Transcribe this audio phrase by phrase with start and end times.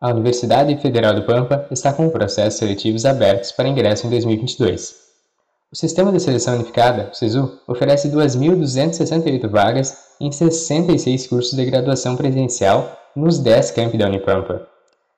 [0.00, 4.94] A Universidade Federal do Pampa está com processos seletivos abertos para ingresso em 2022.
[5.72, 12.14] O Sistema de Seleção Unificada, o SISU, oferece 2.268 vagas em 66 cursos de graduação
[12.14, 14.68] presencial nos 10 campi da Unipampa.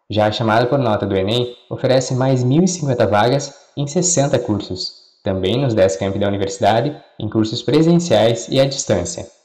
[0.08, 5.60] Já a chamada por nota do Enem oferece mais 1.050 vagas em 60 cursos, também
[5.60, 9.39] nos 10 campi da universidade, em cursos presenciais e à distância.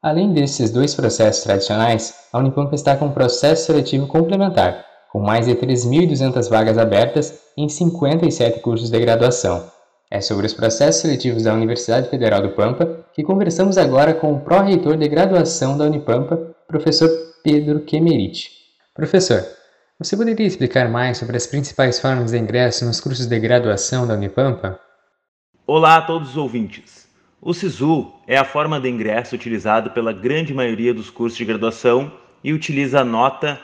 [0.00, 5.46] Além desses dois processos tradicionais, a Unipampa está com um processo seletivo complementar, com mais
[5.46, 9.68] de 3.200 vagas abertas em 57 cursos de graduação.
[10.08, 14.40] É sobre os processos seletivos da Universidade Federal do Pampa que conversamos agora com o
[14.40, 16.36] pró-reitor de graduação da Unipampa,
[16.68, 17.10] professor
[17.42, 18.52] Pedro Kemeriti.
[18.94, 19.44] Professor,
[19.98, 24.14] você poderia explicar mais sobre as principais formas de ingresso nos cursos de graduação da
[24.14, 24.78] Unipampa?
[25.66, 27.07] Olá a todos os ouvintes.
[27.40, 32.10] O SISU é a forma de ingresso utilizada pela grande maioria dos cursos de graduação
[32.42, 33.60] e utiliza a nota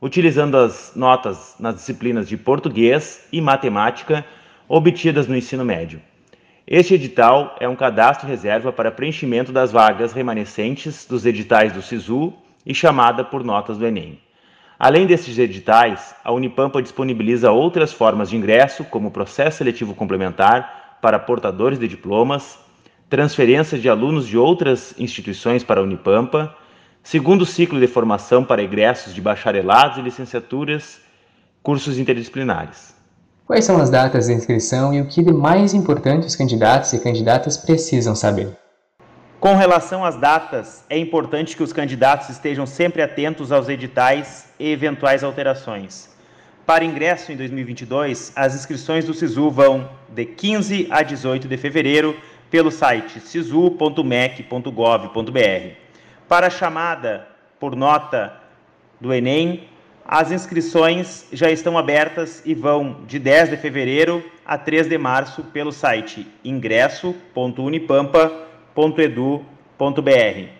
[0.00, 4.24] utilizando as notas nas disciplinas de português e matemática
[4.66, 6.00] obtidas no ensino médio.
[6.66, 12.32] Este edital é um cadastro reserva para preenchimento das vagas remanescentes dos editais do SISU
[12.66, 14.20] e chamada por notas do Enem.
[14.78, 21.18] Além desses editais, a Unipampa disponibiliza outras formas de ingresso, como processo seletivo complementar para
[21.18, 22.58] portadores de diplomas,
[23.08, 26.54] transferência de alunos de outras instituições para a Unipampa,
[27.02, 31.00] segundo ciclo de formação para egressos de bacharelados e licenciaturas,
[31.62, 32.94] cursos interdisciplinares.
[33.46, 36.98] Quais são as datas de inscrição e o que de mais importante os candidatos e
[36.98, 38.65] candidatas precisam saber?
[39.46, 44.72] Com relação às datas, é importante que os candidatos estejam sempre atentos aos editais e
[44.72, 46.10] eventuais alterações.
[46.66, 52.16] Para ingresso em 2022, as inscrições do SISU vão de 15 a 18 de fevereiro
[52.50, 55.74] pelo site sisu.mec.gov.br.
[56.26, 57.28] Para a chamada
[57.60, 58.34] por nota
[59.00, 59.68] do Enem,
[60.04, 65.44] as inscrições já estão abertas e vão de 10 de fevereiro a 3 de março
[65.44, 68.45] pelo site ingresso.unipampa.com
[68.76, 70.50] www.edu.br.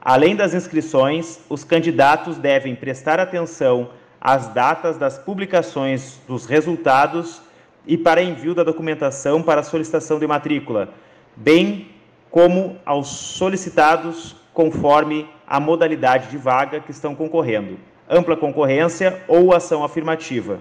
[0.00, 3.90] Além das inscrições, os candidatos devem prestar atenção
[4.20, 7.42] às datas das publicações dos resultados
[7.86, 10.90] e para envio da documentação para solicitação de matrícula,
[11.36, 11.88] bem
[12.30, 19.84] como aos solicitados conforme a modalidade de vaga que estão concorrendo, ampla concorrência ou ação
[19.84, 20.60] afirmativa.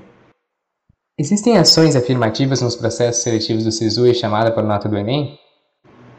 [1.18, 5.38] Existem ações afirmativas nos processos seletivos do SISU e chamada por nota do Enem?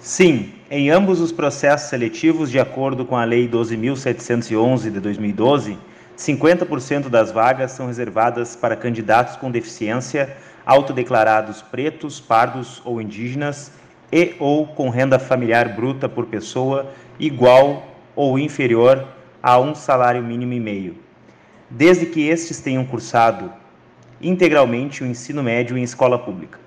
[0.05, 5.79] Sim, em ambos os processos seletivos, de acordo com a Lei 12.711 de 2012,
[6.15, 13.73] 50% das vagas são reservadas para candidatos com deficiência, autodeclarados pretos, pardos ou indígenas
[14.13, 19.09] e ou com renda familiar bruta por pessoa igual ou inferior
[19.43, 20.97] a um salário mínimo e meio,
[21.71, 23.51] desde que estes tenham cursado
[24.21, 26.64] integralmente o ensino médio em escola pública.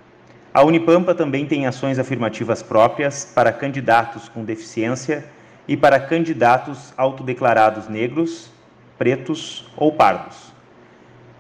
[0.58, 5.24] A Unipampa também tem ações afirmativas próprias para candidatos com deficiência
[5.68, 8.50] e para candidatos autodeclarados negros,
[8.98, 10.52] pretos ou pardos.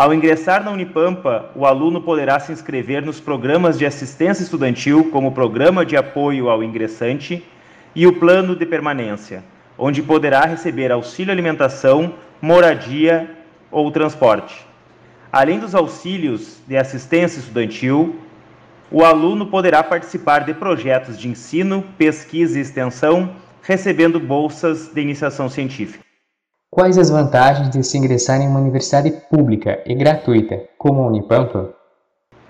[0.00, 5.26] Ao ingressar na Unipampa, o aluno poderá se inscrever nos programas de assistência estudantil, como
[5.26, 7.44] o Programa de Apoio ao Ingressante
[7.96, 9.42] e o Plano de Permanência,
[9.76, 13.28] onde poderá receber auxílio alimentação, moradia
[13.72, 14.64] ou transporte.
[15.32, 18.20] Além dos auxílios de assistência estudantil,
[18.92, 25.48] o aluno poderá participar de projetos de ensino, pesquisa e extensão, recebendo bolsas de iniciação
[25.48, 26.07] científica.
[26.78, 31.74] Quais as vantagens de se ingressar em uma universidade pública e gratuita, como a Unipampa?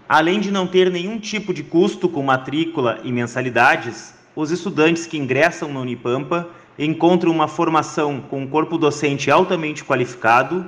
[0.07, 5.17] Além de não ter nenhum tipo de custo com matrícula e mensalidades, os estudantes que
[5.17, 6.47] ingressam na Unipampa
[6.79, 10.63] encontram uma formação com um corpo docente altamente qualificado,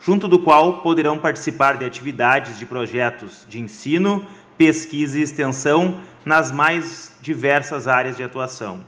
[0.00, 4.24] junto do qual poderão participar de atividades de projetos de ensino,
[4.56, 8.80] pesquisa e extensão nas mais diversas áreas de atuação.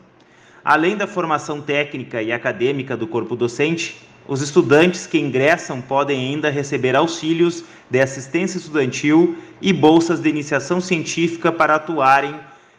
[0.64, 6.50] Além da formação técnica e acadêmica do corpo docente, os estudantes que ingressam podem ainda
[6.50, 12.34] receber auxílios de assistência estudantil e bolsas de iniciação científica para atuarem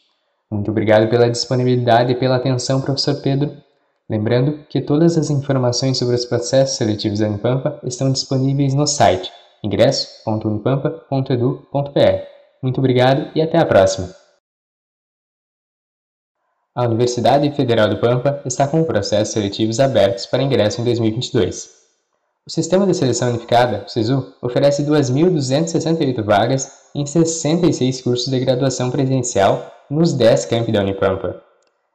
[0.54, 3.60] Muito obrigado pela disponibilidade e pela atenção, professor Pedro.
[4.08, 9.32] Lembrando que todas as informações sobre os processos seletivos da Unipampa estão disponíveis no site
[9.64, 12.22] ingresso.unipampa.edu.br.
[12.62, 14.14] Muito obrigado e até a próxima!
[16.72, 21.82] A Universidade Federal do Pampa está com processos seletivos abertos para ingresso em 2022.
[22.46, 28.88] O Sistema de Seleção Unificada, o SISU, oferece 2.268 vagas em 66 cursos de graduação
[28.90, 31.42] presencial nos 10 campi da Unipampa.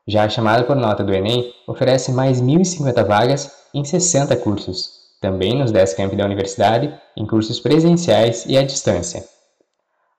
[0.08, 4.90] Já a chamada por nota do Enem oferece mais 1.050 vagas em 60 cursos,
[5.22, 9.24] também nos 10 campi da universidade, em cursos presenciais e à distância.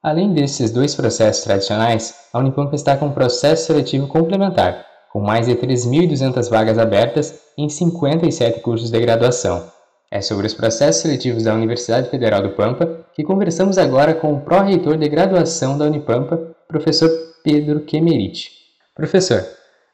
[0.03, 5.47] Além desses dois processos tradicionais, a Unipampa está com um processo seletivo complementar, com mais
[5.47, 9.65] de 3.200 vagas abertas em 57 cursos de graduação.
[10.11, 14.41] É sobre os processos seletivos da Universidade Federal do Pampa que conversamos agora com o
[14.41, 18.51] pró-reitor de graduação da Unipampa, professor Pedro Kemeriti.
[18.95, 19.43] Professor,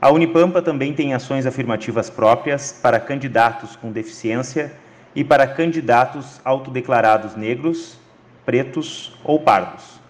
[0.00, 4.72] A Unipampa também tem ações afirmativas próprias para candidatos com deficiência
[5.14, 7.98] e para candidatos autodeclarados negros,
[8.44, 10.00] pretos ou pardos.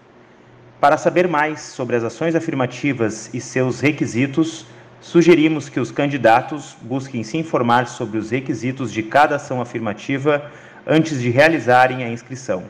[0.79, 4.65] Para saber mais sobre as ações afirmativas e seus requisitos,
[5.01, 10.51] sugerimos que os candidatos busquem se informar sobre os requisitos de cada ação afirmativa
[10.85, 12.63] antes de realizarem a inscrição.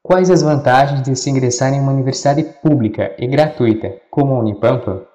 [0.00, 5.08] Quais as vantagens de se ingressar em uma universidade pública e gratuita, como a Unipampa?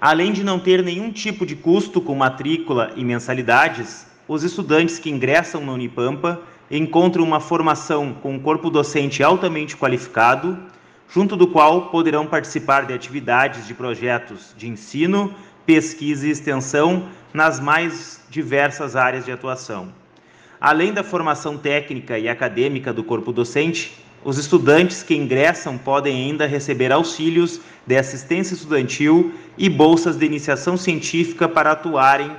[0.00, 5.10] Além de não ter nenhum tipo de custo com matrícula e mensalidades, os estudantes que
[5.10, 10.58] ingressam na Unipampa encontram uma formação com um corpo docente altamente qualificado,
[11.14, 15.34] junto do qual poderão participar de atividades de projetos de ensino,
[15.66, 19.88] pesquisa e extensão nas mais diversas áreas de atuação.
[20.60, 26.46] Além da formação técnica e acadêmica do corpo docente, os estudantes que ingressam podem ainda
[26.46, 32.30] receber auxílios de assistência estudantil e bolsas de iniciação científica para atuarem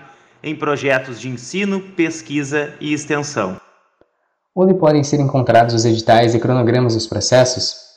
[0.41, 3.57] em projetos de ensino, pesquisa e extensão
[4.55, 7.92] onde podem ser encontrados os editais e cronogramas dos processos?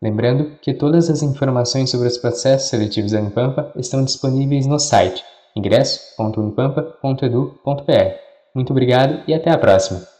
[0.00, 5.24] Lembrando que todas as informações sobre os processos seletivos da Unipampa estão disponíveis no site
[5.56, 8.14] ingresso.unipampa.edu.br.
[8.54, 10.17] Muito obrigado e até a próxima!